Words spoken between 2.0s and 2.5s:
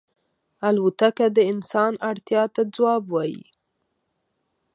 اړتیا